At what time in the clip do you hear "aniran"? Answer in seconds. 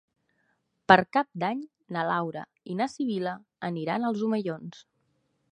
3.73-4.11